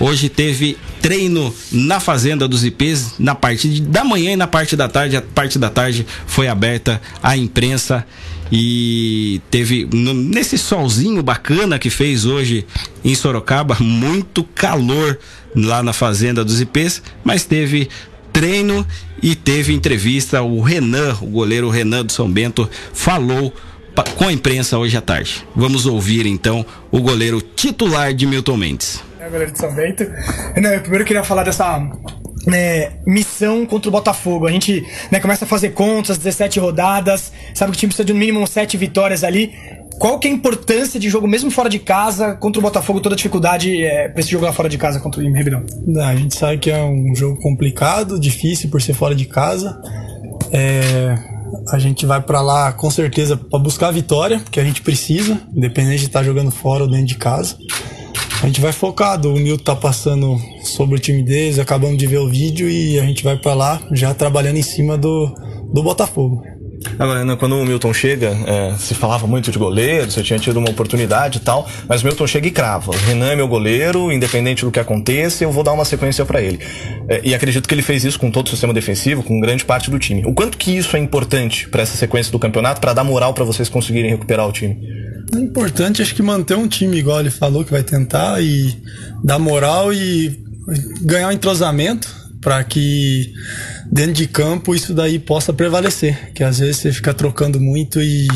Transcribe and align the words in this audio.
Hoje 0.00 0.28
teve 0.28 0.76
treino 1.02 1.52
na 1.72 1.98
fazenda 1.98 2.46
dos 2.46 2.64
IPs 2.64 3.14
na 3.18 3.34
parte 3.34 3.80
da 3.80 4.04
manhã 4.04 4.32
e 4.32 4.36
na 4.36 4.46
parte 4.46 4.76
da 4.76 4.88
tarde. 4.88 5.16
A 5.16 5.22
parte 5.22 5.58
da 5.58 5.68
tarde 5.68 6.06
foi 6.26 6.46
aberta 6.46 7.00
à 7.20 7.36
imprensa 7.36 8.06
e 8.50 9.40
teve 9.50 9.88
nesse 9.92 10.56
solzinho 10.56 11.22
bacana 11.22 11.78
que 11.78 11.90
fez 11.90 12.24
hoje 12.24 12.64
em 13.04 13.14
Sorocaba, 13.14 13.76
muito 13.80 14.44
calor 14.44 15.18
lá 15.54 15.82
na 15.82 15.92
fazenda 15.92 16.44
dos 16.44 16.60
IPs, 16.60 17.02
mas 17.24 17.44
teve 17.44 17.88
treino 18.32 18.86
e 19.20 19.34
teve 19.34 19.74
entrevista. 19.74 20.42
O 20.42 20.60
Renan, 20.60 21.16
o 21.20 21.26
goleiro 21.26 21.68
Renan 21.68 22.04
do 22.04 22.12
São 22.12 22.30
Bento, 22.30 22.70
falou 22.94 23.52
com 24.16 24.26
a 24.26 24.32
imprensa 24.32 24.78
hoje 24.78 24.96
à 24.96 25.00
tarde. 25.00 25.46
Vamos 25.54 25.86
ouvir 25.86 26.26
então 26.26 26.64
o 26.90 27.00
goleiro 27.00 27.40
titular 27.40 28.12
de 28.14 28.26
Milton 28.26 28.56
Mendes. 28.56 29.02
É, 29.20 29.28
goleiro 29.28 29.52
de 29.52 29.58
São 29.58 29.74
Bento. 29.74 30.06
Não, 30.60 30.70
eu 30.70 30.80
primeiro 30.80 31.04
queria 31.04 31.24
falar 31.24 31.44
dessa 31.44 31.78
né, 32.46 32.92
missão 33.06 33.66
contra 33.66 33.88
o 33.88 33.92
Botafogo. 33.92 34.46
A 34.46 34.50
gente 34.50 34.86
né, 35.10 35.20
começa 35.20 35.44
a 35.44 35.48
fazer 35.48 35.70
contas, 35.70 36.18
17 36.18 36.60
rodadas, 36.60 37.32
sabe 37.54 37.72
que 37.72 37.76
o 37.76 37.80
time 37.80 37.90
precisa 37.90 38.04
de 38.04 38.12
no 38.12 38.18
mínimo 38.18 38.46
7 38.46 38.76
vitórias 38.76 39.24
ali. 39.24 39.52
Qual 39.98 40.18
que 40.18 40.28
é 40.28 40.30
a 40.30 40.34
importância 40.34 40.98
de 41.00 41.10
jogo 41.10 41.26
mesmo 41.26 41.50
fora 41.50 41.68
de 41.68 41.80
casa 41.80 42.34
contra 42.34 42.60
o 42.60 42.62
Botafogo, 42.62 43.00
toda 43.00 43.14
a 43.14 43.16
dificuldade 43.16 43.82
é, 43.82 44.08
para 44.08 44.20
esse 44.20 44.30
jogo 44.30 44.44
lá 44.44 44.52
fora 44.52 44.68
de 44.68 44.78
casa 44.78 45.00
contra 45.00 45.20
o 45.20 45.24
Ribeirão? 45.24 45.64
A 46.00 46.14
gente 46.14 46.36
sabe 46.36 46.58
que 46.58 46.70
é 46.70 46.80
um 46.80 47.14
jogo 47.16 47.40
complicado, 47.40 48.18
difícil 48.18 48.70
por 48.70 48.80
ser 48.80 48.94
fora 48.94 49.14
de 49.14 49.24
casa. 49.24 49.80
É, 50.52 51.16
a 51.70 51.78
gente 51.78 52.06
vai 52.06 52.20
para 52.20 52.40
lá 52.40 52.72
com 52.72 52.90
certeza 52.90 53.36
para 53.36 53.58
buscar 53.58 53.88
a 53.88 53.92
vitória, 53.92 54.38
porque 54.40 54.60
a 54.60 54.64
gente 54.64 54.82
precisa, 54.82 55.40
independente 55.54 56.00
de 56.00 56.06
estar 56.06 56.20
tá 56.20 56.24
jogando 56.24 56.50
fora 56.50 56.84
ou 56.84 56.90
dentro 56.90 57.06
de 57.06 57.16
casa. 57.16 57.56
A 58.42 58.46
gente 58.46 58.60
vai 58.60 58.72
focado, 58.72 59.32
o 59.32 59.38
Nilton 59.38 59.64
tá 59.64 59.74
passando 59.74 60.38
sobre 60.62 60.96
o 60.96 60.98
time 60.98 61.22
deles, 61.24 61.58
acabamos 61.58 61.98
de 61.98 62.06
ver 62.06 62.18
o 62.18 62.28
vídeo 62.28 62.70
e 62.70 62.98
a 62.98 63.02
gente 63.02 63.24
vai 63.24 63.36
para 63.36 63.52
lá 63.54 63.80
já 63.92 64.14
trabalhando 64.14 64.56
em 64.56 64.62
cima 64.62 64.96
do, 64.96 65.26
do 65.72 65.82
Botafogo. 65.82 66.42
Agora, 66.98 67.24
né, 67.24 67.36
quando 67.36 67.56
o 67.56 67.64
Milton 67.64 67.92
chega, 67.92 68.28
é, 68.46 68.74
se 68.78 68.94
falava 68.94 69.26
muito 69.26 69.50
de 69.50 69.58
goleiro, 69.58 70.10
você 70.10 70.22
tinha 70.22 70.38
tido 70.38 70.58
uma 70.58 70.70
oportunidade 70.70 71.38
e 71.38 71.40
tal, 71.40 71.68
mas 71.88 72.02
o 72.02 72.06
Milton 72.06 72.26
chega 72.26 72.46
e 72.46 72.50
crava. 72.50 72.92
Renan 73.06 73.32
é 73.32 73.36
meu 73.36 73.48
goleiro, 73.48 74.12
independente 74.12 74.64
do 74.64 74.70
que 74.70 74.78
aconteça, 74.78 75.44
eu 75.44 75.50
vou 75.50 75.64
dar 75.64 75.72
uma 75.72 75.84
sequência 75.84 76.24
para 76.24 76.40
ele. 76.40 76.58
É, 77.08 77.20
e 77.24 77.34
acredito 77.34 77.68
que 77.68 77.74
ele 77.74 77.82
fez 77.82 78.04
isso 78.04 78.18
com 78.18 78.30
todo 78.30 78.46
o 78.46 78.50
sistema 78.50 78.72
defensivo, 78.72 79.22
com 79.22 79.40
grande 79.40 79.64
parte 79.64 79.90
do 79.90 79.98
time. 79.98 80.24
O 80.26 80.34
quanto 80.34 80.56
que 80.56 80.76
isso 80.76 80.96
é 80.96 81.00
importante 81.00 81.68
para 81.68 81.82
essa 81.82 81.96
sequência 81.96 82.30
do 82.30 82.38
campeonato, 82.38 82.80
para 82.80 82.92
dar 82.92 83.04
moral 83.04 83.34
para 83.34 83.44
vocês 83.44 83.68
conseguirem 83.68 84.10
recuperar 84.10 84.46
o 84.46 84.52
time? 84.52 84.76
É 85.34 85.38
importante, 85.38 86.00
acho 86.00 86.14
que 86.14 86.22
manter 86.22 86.56
um 86.56 86.66
time 86.66 86.96
igual 86.98 87.20
ele 87.20 87.30
falou 87.30 87.64
que 87.64 87.70
vai 87.70 87.82
tentar 87.82 88.40
e 88.42 88.76
dar 89.22 89.38
moral 89.38 89.92
e 89.92 90.38
ganhar 91.02 91.28
um 91.28 91.32
entrosamento 91.32 92.17
para 92.40 92.62
que 92.64 93.32
dentro 93.90 94.12
de 94.12 94.26
campo 94.26 94.74
isso 94.74 94.94
daí 94.94 95.18
possa 95.18 95.52
prevalecer. 95.52 96.32
Que 96.32 96.44
às 96.44 96.58
vezes 96.58 96.76
você 96.76 96.92
fica 96.92 97.12
trocando 97.14 97.60
muito 97.60 98.00
e, 98.00 98.28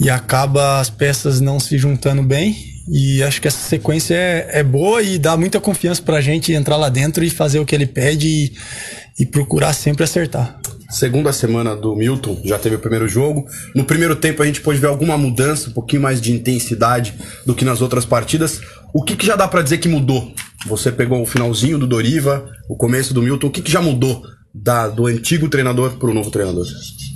e 0.00 0.10
acaba 0.10 0.80
as 0.80 0.90
peças 0.90 1.40
não 1.40 1.58
se 1.58 1.76
juntando 1.78 2.22
bem. 2.22 2.56
E 2.88 3.22
acho 3.22 3.40
que 3.40 3.48
essa 3.48 3.66
sequência 3.66 4.14
é, 4.14 4.60
é 4.60 4.62
boa 4.62 5.02
e 5.02 5.18
dá 5.18 5.36
muita 5.36 5.58
confiança 5.58 6.02
pra 6.02 6.20
gente 6.20 6.52
entrar 6.52 6.76
lá 6.76 6.88
dentro 6.88 7.24
e 7.24 7.30
fazer 7.30 7.58
o 7.58 7.64
que 7.64 7.74
ele 7.74 7.86
pede 7.86 8.28
e, 8.28 8.52
e 9.18 9.26
procurar 9.26 9.72
sempre 9.72 10.04
acertar. 10.04 10.60
Segunda 10.90 11.32
semana 11.32 11.74
do 11.74 11.96
Milton, 11.96 12.40
já 12.44 12.58
teve 12.58 12.76
o 12.76 12.78
primeiro 12.78 13.08
jogo. 13.08 13.46
No 13.74 13.84
primeiro 13.84 14.14
tempo 14.14 14.42
a 14.42 14.46
gente 14.46 14.60
pôde 14.60 14.78
ver 14.78 14.86
alguma 14.86 15.16
mudança, 15.16 15.70
um 15.70 15.72
pouquinho 15.72 16.02
mais 16.02 16.20
de 16.20 16.30
intensidade 16.30 17.14
do 17.44 17.54
que 17.54 17.64
nas 17.64 17.80
outras 17.80 18.04
partidas. 18.04 18.60
O 18.94 19.02
que, 19.02 19.16
que 19.16 19.26
já 19.26 19.34
dá 19.34 19.48
para 19.48 19.60
dizer 19.60 19.78
que 19.78 19.88
mudou? 19.88 20.32
Você 20.66 20.92
pegou 20.92 21.20
o 21.20 21.26
finalzinho 21.26 21.76
do 21.76 21.84
Doriva, 21.84 22.48
o 22.68 22.76
começo 22.76 23.12
do 23.12 23.20
Milton. 23.20 23.48
O 23.48 23.50
que, 23.50 23.60
que 23.60 23.70
já 23.72 23.82
mudou 23.82 24.22
da, 24.54 24.86
do 24.86 25.08
antigo 25.08 25.48
treinador 25.48 25.96
para 25.98 26.08
o 26.08 26.14
novo 26.14 26.30
treinador? 26.30 26.64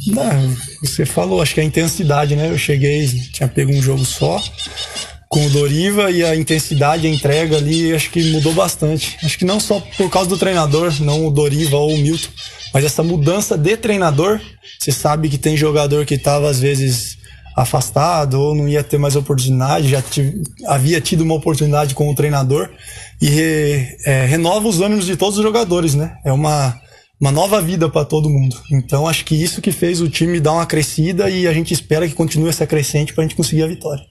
Não, 0.09 0.57
você 0.83 1.07
falou, 1.07 1.41
acho 1.41 1.55
que 1.55 1.61
a 1.61 1.65
intensidade, 1.65 2.35
né? 2.35 2.51
Eu 2.51 2.59
cheguei, 2.59 3.07
tinha 3.33 3.49
pego 3.49 3.71
um 3.71 3.81
jogo 3.81 4.05
só 4.05 4.43
com 5.29 5.47
o 5.47 5.51
Doriva 5.51 6.11
e 6.11 6.25
a 6.25 6.35
intensidade, 6.35 7.07
a 7.07 7.11
entrega 7.11 7.59
ali, 7.59 7.95
acho 7.95 8.11
que 8.11 8.25
mudou 8.33 8.53
bastante. 8.55 9.17
Acho 9.23 9.39
que 9.39 9.45
não 9.45 9.61
só 9.61 9.79
por 9.97 10.11
causa 10.11 10.29
do 10.29 10.37
treinador, 10.37 10.93
não 11.01 11.29
o 11.29 11.31
Doriva 11.31 11.77
ou 11.77 11.95
o 11.95 11.99
Milton, 11.99 12.29
mas 12.75 12.85
essa 12.85 13.05
mudança 13.05 13.57
de 13.57 13.77
treinador. 13.77 14.41
Você 14.81 14.91
sabe 14.91 15.29
que 15.29 15.39
tem 15.39 15.57
jogador 15.57 16.05
que 16.05 16.15
estava 16.15 16.51
às 16.51 16.59
vezes 16.59 17.18
afastado 17.61 18.41
ou 18.41 18.55
não 18.55 18.69
ia 18.69 18.85
ter 18.85 18.99
mais 18.99 19.17
oportunidade, 19.17 19.89
já 19.89 20.01
tive, 20.01 20.43
havia 20.67 21.01
tido 21.01 21.23
uma 21.23 21.35
oportunidade 21.35 21.95
com 21.95 22.09
o 22.09 22.15
treinador 22.15 22.71
e 23.21 23.29
re, 23.29 23.97
é, 24.07 24.25
renova 24.27 24.69
os 24.69 24.81
ânimos 24.81 25.07
de 25.07 25.17
todos 25.17 25.39
os 25.39 25.43
jogadores, 25.43 25.95
né? 25.95 26.17
É 26.25 26.33
uma, 26.33 26.81
uma 27.21 27.33
nova 27.33 27.61
vida 27.61 27.89
para 27.89 28.05
todo 28.05 28.31
mundo. 28.31 28.57
Então 28.71 29.09
acho 29.09 29.25
que 29.25 29.35
isso 29.35 29.61
que 29.61 29.73
fez 29.73 30.01
o 30.01 30.09
time 30.09 30.39
dar 30.39 30.53
uma 30.53 30.67
crescida 30.67 31.29
e 31.29 31.49
a 31.49 31.53
gente 31.53 31.75
espera 31.75 32.07
que 32.07 32.15
continue 32.15 32.49
essa 32.49 32.67
crescente 32.67 33.13
para 33.13 33.25
a 33.25 33.27
gente 33.27 33.37
conseguir 33.37 33.65
a 33.65 33.67
vitória. 33.67 34.05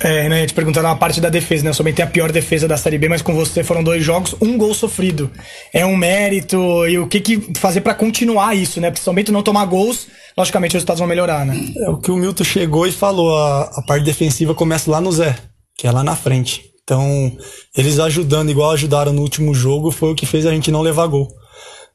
É, 0.00 0.28
né, 0.30 0.46
te 0.46 0.54
perguntando 0.54 0.86
a 0.88 0.96
parte 0.96 1.20
da 1.20 1.28
defesa, 1.28 1.62
né? 1.62 1.70
Eu 1.70 1.74
somente 1.74 2.00
a 2.00 2.06
pior 2.06 2.32
defesa 2.32 2.66
da 2.66 2.76
Série 2.76 2.96
B, 2.96 3.08
mas 3.08 3.20
com 3.20 3.34
você 3.34 3.62
foram 3.62 3.84
dois 3.84 4.02
jogos, 4.02 4.34
um 4.40 4.56
gol 4.56 4.72
sofrido. 4.72 5.30
É 5.72 5.84
um 5.84 5.94
mérito 5.94 6.56
e 6.86 6.98
o 6.98 7.06
que, 7.06 7.20
que 7.20 7.52
fazer 7.58 7.82
para 7.82 7.94
continuar 7.94 8.54
isso, 8.54 8.80
né? 8.80 8.90
Principalmente 8.90 9.30
não 9.30 9.42
tomar 9.42 9.66
gols, 9.66 10.06
logicamente 10.36 10.70
os 10.70 10.74
resultados 10.74 11.00
vão 11.00 11.08
melhorar, 11.08 11.44
né? 11.44 11.58
É 11.76 11.90
o 11.90 11.98
que 11.98 12.10
o 12.10 12.16
Milton 12.16 12.44
chegou 12.44 12.86
e 12.86 12.92
falou, 12.92 13.36
a, 13.36 13.62
a 13.76 13.82
parte 13.82 14.04
defensiva 14.04 14.54
começa 14.54 14.90
lá 14.90 15.02
no 15.02 15.12
Zé, 15.12 15.36
que 15.76 15.86
é 15.86 15.90
lá 15.90 16.02
na 16.02 16.16
frente. 16.16 16.62
Então, 16.82 17.32
eles 17.76 17.98
ajudando 17.98 18.50
igual 18.50 18.70
ajudaram 18.70 19.12
no 19.12 19.22
último 19.22 19.54
jogo 19.54 19.90
foi 19.90 20.12
o 20.12 20.14
que 20.14 20.26
fez 20.26 20.46
a 20.46 20.50
gente 20.50 20.70
não 20.70 20.80
levar 20.80 21.06
gol. 21.06 21.28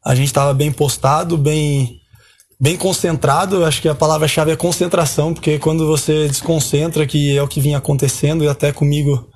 A 0.06 0.14
gente 0.14 0.28
estava 0.28 0.54
bem 0.54 0.72
postado, 0.72 1.38
bem 1.38 1.99
bem 2.60 2.76
concentrado. 2.76 3.64
Acho 3.64 3.82
que 3.82 3.88
a 3.88 3.96
palavra-chave 3.96 4.52
é 4.52 4.56
concentração, 4.56 5.34
porque 5.34 5.58
quando 5.58 5.88
você 5.88 6.28
desconcentra, 6.28 7.06
que 7.06 7.38
é 7.38 7.42
o 7.42 7.48
que 7.48 7.62
vinha 7.62 7.78
acontecendo, 7.78 8.44
e 8.44 8.48
até 8.48 8.72
comigo 8.72 9.28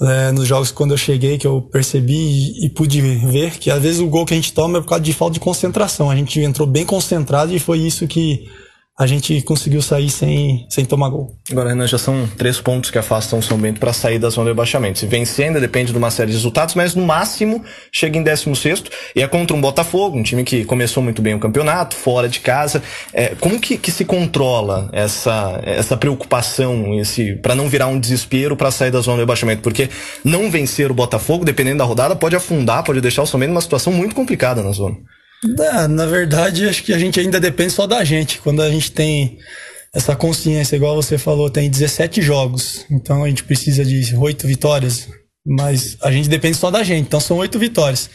é, 0.00 0.32
nos 0.32 0.46
jogos 0.46 0.70
quando 0.70 0.92
eu 0.92 0.96
cheguei, 0.96 1.38
que 1.38 1.46
eu 1.46 1.60
percebi 1.60 2.14
e, 2.14 2.66
e, 2.66 2.70
pude 2.70 3.00
ver 3.00 3.58
que 3.58 3.70
às 3.70 3.82
vezes 3.82 4.00
o 4.00 4.08
gol 4.08 4.24
que 4.24 4.34
a 4.34 4.36
gente 4.36 4.52
toma 4.52 4.78
é 4.78 4.80
por 4.80 4.88
causa 4.88 5.04
de 5.04 5.12
falta 5.12 5.34
de 5.34 5.40
concentração. 5.40 6.10
A 6.10 6.16
gente 6.16 6.40
entrou 6.40 6.66
bem 6.66 6.84
concentrado 6.84 7.54
e 7.54 7.58
foi 7.58 7.78
isso 7.78 8.06
que 8.06 8.48
a 8.98 9.06
gente 9.06 9.40
conseguiu 9.42 9.80
sair 9.80 10.10
sem, 10.10 10.66
sem 10.68 10.84
tomar 10.84 11.08
gol. 11.08 11.34
Agora, 11.50 11.70
Renan, 11.70 11.86
já 11.86 11.96
são 11.96 12.28
três 12.36 12.60
pontos 12.60 12.90
que 12.90 12.98
afastam 12.98 13.38
o 13.38 13.42
São 13.42 13.56
Bento 13.56 13.80
para 13.80 13.92
sair 13.92 14.18
da 14.18 14.28
zona 14.28 14.46
de 14.46 14.50
rebaixamento. 14.50 14.98
Se 14.98 15.06
vencer 15.06 15.46
ainda 15.46 15.58
depende 15.58 15.92
de 15.92 15.98
uma 15.98 16.10
série 16.10 16.30
de 16.30 16.36
resultados, 16.36 16.74
mas 16.74 16.94
no 16.94 17.06
máximo 17.06 17.64
chega 17.90 18.18
em 18.18 18.22
16 18.22 18.84
e 19.16 19.22
é 19.22 19.26
contra 19.26 19.56
um 19.56 19.60
Botafogo, 19.60 20.18
um 20.18 20.22
time 20.22 20.44
que 20.44 20.64
começou 20.66 21.02
muito 21.02 21.22
bem 21.22 21.34
o 21.34 21.38
campeonato, 21.38 21.96
fora 21.96 22.28
de 22.28 22.40
casa. 22.40 22.82
É, 23.14 23.34
como 23.40 23.58
que, 23.58 23.78
que 23.78 23.90
se 23.90 24.04
controla 24.04 24.90
essa, 24.92 25.60
essa 25.64 25.96
preocupação, 25.96 26.94
esse 27.00 27.36
para 27.36 27.54
não 27.54 27.68
virar 27.68 27.86
um 27.86 27.98
desespero 27.98 28.56
para 28.56 28.70
sair 28.70 28.90
da 28.90 29.00
zona 29.00 29.16
de 29.16 29.22
rebaixamento? 29.22 29.62
Porque 29.62 29.88
não 30.22 30.50
vencer 30.50 30.90
o 30.90 30.94
Botafogo, 30.94 31.46
dependendo 31.46 31.78
da 31.78 31.84
rodada, 31.84 32.14
pode 32.14 32.36
afundar, 32.36 32.84
pode 32.84 33.00
deixar 33.00 33.22
o 33.22 33.26
São 33.26 33.40
Bento 33.40 33.50
numa 33.50 33.60
situação 33.62 33.90
muito 33.90 34.14
complicada 34.14 34.62
na 34.62 34.72
zona. 34.72 34.96
É, 35.44 35.88
na 35.88 36.06
verdade, 36.06 36.68
acho 36.68 36.84
que 36.84 36.92
a 36.92 36.98
gente 36.98 37.18
ainda 37.18 37.40
depende 37.40 37.72
só 37.72 37.86
da 37.86 38.04
gente. 38.04 38.38
Quando 38.38 38.62
a 38.62 38.70
gente 38.70 38.92
tem 38.92 39.38
essa 39.92 40.14
consciência, 40.14 40.76
igual 40.76 40.94
você 40.94 41.18
falou, 41.18 41.50
tem 41.50 41.68
17 41.68 42.22
jogos. 42.22 42.86
Então 42.90 43.24
a 43.24 43.28
gente 43.28 43.44
precisa 43.44 43.84
de 43.84 44.14
8 44.14 44.46
vitórias. 44.46 45.08
Mas 45.44 45.96
a 46.00 46.12
gente 46.12 46.28
depende 46.28 46.56
só 46.56 46.70
da 46.70 46.84
gente. 46.84 47.06
Então 47.06 47.18
são 47.18 47.38
8 47.38 47.58
vitórias. 47.58 48.08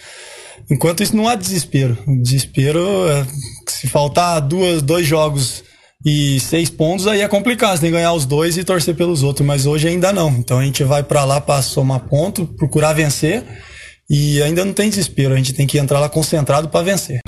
Enquanto 0.69 1.03
isso, 1.03 1.15
não 1.15 1.27
há 1.27 1.35
desespero. 1.35 1.97
O 2.07 2.21
desespero, 2.21 2.79
é, 3.09 3.27
se 3.67 3.87
faltar 3.87 4.41
duas, 4.41 4.81
dois 4.81 5.05
jogos 5.05 5.63
e 6.05 6.39
seis 6.39 6.69
pontos, 6.69 7.07
aí 7.07 7.21
é 7.21 7.27
complicado. 7.27 7.75
Você 7.75 7.81
tem 7.81 7.89
que 7.89 7.97
ganhar 7.97 8.13
os 8.13 8.25
dois 8.25 8.57
e 8.57 8.63
torcer 8.63 8.95
pelos 8.95 9.21
outros. 9.21 9.45
Mas 9.45 9.65
hoje 9.65 9.87
ainda 9.87 10.13
não. 10.13 10.29
Então 10.31 10.59
a 10.59 10.63
gente 10.63 10.83
vai 10.83 11.03
para 11.03 11.25
lá 11.25 11.41
para 11.41 11.61
somar 11.61 11.99
ponto, 12.07 12.45
procurar 12.45 12.93
vencer 12.93 13.43
e 14.09 14.41
ainda 14.41 14.63
não 14.63 14.71
tem 14.71 14.89
desespero, 14.89 15.33
a 15.33 15.37
gente 15.37 15.51
tem 15.51 15.67
que 15.67 15.77
entrar 15.77 15.99
lá 15.99 16.07
concentrado 16.07 16.69
para 16.69 16.83
vencer. 16.83 17.19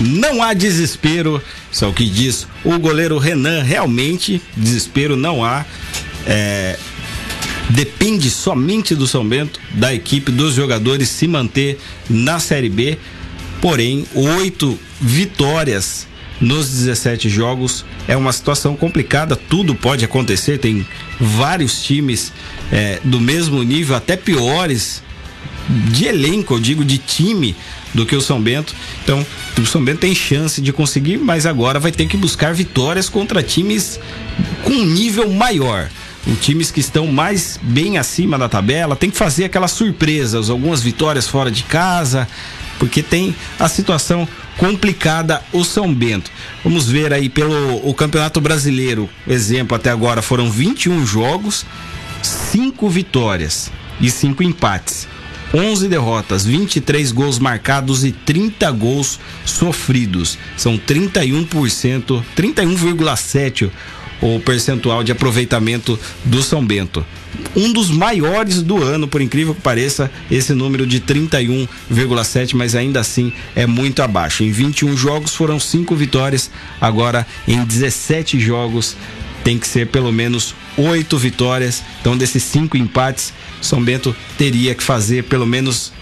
Não 0.00 0.42
há 0.42 0.54
desespero, 0.54 1.42
isso 1.70 1.84
é 1.84 1.88
o 1.88 1.92
que 1.92 2.08
diz 2.08 2.46
o 2.64 2.78
goleiro 2.78 3.18
Renan. 3.18 3.62
Realmente, 3.62 4.40
desespero 4.56 5.16
não 5.16 5.44
há. 5.44 5.66
É, 6.24 6.78
depende 7.70 8.30
somente 8.30 8.94
do 8.94 9.06
São 9.06 9.28
Bento, 9.28 9.60
da 9.72 9.92
equipe, 9.92 10.30
dos 10.30 10.54
jogadores 10.54 11.08
se 11.08 11.26
manter 11.26 11.78
na 12.08 12.38
Série 12.38 12.68
B. 12.68 12.96
Porém, 13.60 14.06
oito 14.14 14.78
vitórias 15.00 16.06
nos 16.40 16.68
17 16.70 17.28
jogos 17.28 17.84
é 18.06 18.16
uma 18.16 18.32
situação 18.32 18.76
complicada, 18.76 19.34
tudo 19.34 19.74
pode 19.74 20.04
acontecer. 20.04 20.58
Tem 20.58 20.86
vários 21.18 21.82
times 21.82 22.32
é, 22.70 23.00
do 23.02 23.20
mesmo 23.20 23.62
nível, 23.62 23.96
até 23.96 24.16
piores 24.16 25.02
de 25.68 26.06
elenco, 26.06 26.54
eu 26.54 26.60
digo 26.60 26.84
de 26.84 26.96
time 26.96 27.54
do 27.92 28.06
que 28.06 28.16
o 28.16 28.20
São 28.20 28.40
Bento. 28.40 28.74
Então, 29.02 29.26
o 29.58 29.66
São 29.66 29.84
Bento 29.84 30.00
tem 30.00 30.14
chance 30.14 30.60
de 30.60 30.72
conseguir, 30.72 31.18
mas 31.18 31.44
agora 31.44 31.78
vai 31.78 31.92
ter 31.92 32.06
que 32.06 32.16
buscar 32.16 32.54
vitórias 32.54 33.08
contra 33.08 33.42
times 33.42 33.98
com 34.62 34.72
nível 34.72 35.30
maior. 35.30 35.90
Os 36.28 36.38
times 36.40 36.70
que 36.70 36.80
estão 36.80 37.06
mais 37.06 37.58
bem 37.62 37.96
acima 37.96 38.38
da 38.38 38.50
tabela 38.50 38.94
tem 38.94 39.10
que 39.10 39.16
fazer 39.16 39.46
aquelas 39.46 39.70
surpresas, 39.70 40.50
algumas 40.50 40.82
vitórias 40.82 41.26
fora 41.26 41.50
de 41.50 41.62
casa, 41.62 42.28
porque 42.78 43.02
tem 43.02 43.34
a 43.58 43.66
situação 43.66 44.28
complicada 44.58 45.42
o 45.54 45.64
São 45.64 45.92
Bento. 45.92 46.30
Vamos 46.62 46.86
ver 46.86 47.14
aí 47.14 47.30
pelo 47.30 47.76
o 47.88 47.94
Campeonato 47.94 48.42
Brasileiro, 48.42 49.08
exemplo 49.26 49.74
até 49.74 49.88
agora 49.88 50.20
foram 50.20 50.50
21 50.50 51.06
jogos, 51.06 51.64
5 52.22 52.90
vitórias 52.90 53.70
e 53.98 54.10
5 54.10 54.42
empates. 54.42 55.08
11 55.54 55.88
derrotas, 55.88 56.44
23 56.44 57.10
gols 57.10 57.38
marcados 57.38 58.04
e 58.04 58.12
30 58.12 58.70
gols 58.72 59.18
sofridos. 59.46 60.36
São 60.58 60.76
31%, 60.76 62.22
31,7% 62.36 63.70
o 64.20 64.40
percentual 64.40 65.02
de 65.04 65.12
aproveitamento 65.12 65.98
do 66.24 66.42
São 66.42 66.64
Bento. 66.64 67.04
Um 67.54 67.72
dos 67.72 67.90
maiores 67.90 68.62
do 68.62 68.82
ano, 68.82 69.06
por 69.06 69.20
incrível 69.20 69.54
que 69.54 69.60
pareça, 69.60 70.10
esse 70.30 70.52
número 70.54 70.86
de 70.86 71.00
31,7, 71.00 72.54
mas 72.54 72.74
ainda 72.74 73.00
assim 73.00 73.32
é 73.54 73.66
muito 73.66 74.02
abaixo. 74.02 74.42
Em 74.42 74.50
21 74.50 74.96
jogos 74.96 75.34
foram 75.34 75.60
5 75.60 75.94
vitórias, 75.94 76.50
agora 76.80 77.26
em 77.46 77.62
17 77.64 78.40
jogos 78.40 78.96
tem 79.44 79.58
que 79.58 79.66
ser 79.66 79.86
pelo 79.86 80.12
menos 80.12 80.54
oito 80.76 81.16
vitórias. 81.16 81.82
Então, 82.00 82.16
desses 82.16 82.42
cinco 82.42 82.76
empates, 82.76 83.32
São 83.62 83.82
Bento 83.82 84.14
teria 84.36 84.74
que 84.74 84.82
fazer 84.82 85.24
pelo 85.24 85.46
menos 85.46 85.92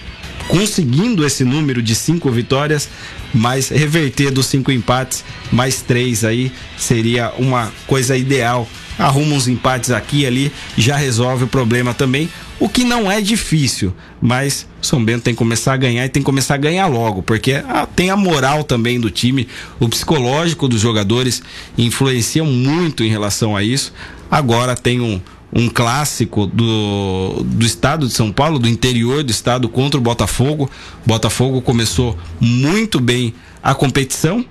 conseguindo 0.48 1.24
esse 1.24 1.44
número 1.44 1.82
de 1.82 1.94
cinco 1.94 2.30
vitórias, 2.30 2.88
mas 3.32 3.68
reverter 3.68 4.30
dos 4.30 4.46
cinco 4.46 4.70
empates, 4.72 5.24
mais 5.52 5.82
três 5.82 6.24
aí 6.24 6.52
seria 6.76 7.32
uma 7.38 7.72
coisa 7.86 8.16
ideal. 8.16 8.68
Arruma 8.98 9.34
uns 9.34 9.46
empates 9.46 9.90
aqui 9.90 10.20
e 10.20 10.26
ali, 10.26 10.52
já 10.76 10.96
resolve 10.96 11.44
o 11.44 11.46
problema 11.46 11.92
também, 11.92 12.30
o 12.58 12.66
que 12.66 12.82
não 12.82 13.12
é 13.12 13.20
difícil, 13.20 13.92
mas 14.22 14.66
São 14.80 15.04
Bento 15.04 15.24
tem 15.24 15.34
que 15.34 15.38
começar 15.38 15.74
a 15.74 15.76
ganhar 15.76 16.06
e 16.06 16.08
tem 16.08 16.22
que 16.22 16.26
começar 16.26 16.54
a 16.54 16.58
ganhar 16.58 16.86
logo, 16.86 17.22
porque 17.22 17.62
ah, 17.68 17.86
tem 17.86 18.08
a 18.08 18.16
moral 18.16 18.64
também 18.64 18.98
do 18.98 19.10
time, 19.10 19.46
o 19.78 19.86
psicológico 19.86 20.66
dos 20.66 20.80
jogadores 20.80 21.42
influencia 21.76 22.42
muito 22.42 23.04
em 23.04 23.08
relação 23.08 23.54
a 23.54 23.62
isso. 23.62 23.92
Agora 24.30 24.74
tem 24.74 25.00
um, 25.00 25.20
um 25.52 25.68
clássico 25.68 26.46
do, 26.46 27.42
do 27.44 27.64
estado 27.64 28.06
de 28.06 28.12
São 28.12 28.32
Paulo, 28.32 28.58
do 28.58 28.68
interior 28.68 29.22
do 29.22 29.30
estado, 29.30 29.68
contra 29.68 29.98
o 29.98 30.02
Botafogo. 30.02 30.70
Botafogo 31.04 31.62
começou 31.62 32.18
muito 32.40 33.00
bem 33.00 33.34
a 33.62 33.74
competição, 33.74 34.44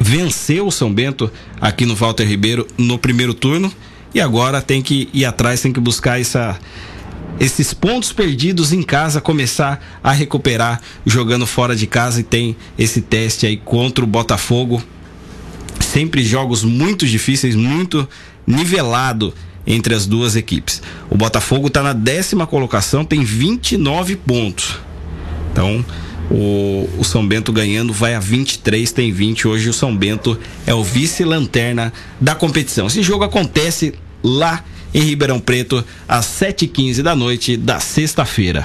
venceu 0.00 0.66
o 0.66 0.72
São 0.72 0.92
Bento 0.92 1.30
aqui 1.60 1.84
no 1.84 1.94
Walter 1.94 2.26
Ribeiro 2.26 2.66
no 2.78 2.98
primeiro 2.98 3.34
turno 3.34 3.72
e 4.14 4.20
agora 4.20 4.60
tem 4.60 4.82
que 4.82 5.08
ir 5.12 5.24
atrás, 5.24 5.60
tem 5.60 5.72
que 5.72 5.80
buscar 5.80 6.20
essa, 6.20 6.58
esses 7.40 7.72
pontos 7.72 8.12
perdidos 8.12 8.72
em 8.72 8.82
casa, 8.82 9.20
começar 9.20 10.00
a 10.02 10.12
recuperar 10.12 10.80
jogando 11.06 11.46
fora 11.46 11.74
de 11.74 11.86
casa 11.86 12.20
e 12.20 12.24
tem 12.24 12.56
esse 12.78 13.00
teste 13.00 13.46
aí 13.46 13.56
contra 13.56 14.04
o 14.04 14.06
Botafogo. 14.06 14.82
Sempre 15.80 16.22
jogos 16.22 16.62
muito 16.62 17.06
difíceis, 17.06 17.54
muito 17.54 18.08
nivelado 18.46 19.34
entre 19.66 19.94
as 19.94 20.06
duas 20.06 20.36
equipes. 20.36 20.82
O 21.10 21.16
Botafogo 21.16 21.68
está 21.68 21.82
na 21.82 21.92
décima 21.92 22.46
colocação, 22.46 23.04
tem 23.04 23.22
29 23.22 24.16
pontos. 24.16 24.78
Então, 25.52 25.84
o, 26.30 26.88
o, 26.98 27.04
São 27.04 27.26
Bento 27.26 27.52
ganhando 27.52 27.92
vai 27.92 28.14
a 28.14 28.20
23, 28.20 28.90
tem 28.92 29.12
20. 29.12 29.48
Hoje 29.48 29.68
o 29.68 29.72
São 29.72 29.94
Bento 29.94 30.38
é 30.66 30.74
o 30.74 30.82
vice-lanterna 30.82 31.92
da 32.20 32.34
competição. 32.34 32.86
Esse 32.86 33.02
jogo 33.02 33.24
acontece 33.24 33.94
lá 34.22 34.64
em 34.94 35.00
Ribeirão 35.00 35.40
Preto 35.40 35.84
às 36.08 36.26
7h15 36.26 37.02
da 37.02 37.14
noite 37.14 37.56
da 37.56 37.80
sexta-feira. 37.80 38.60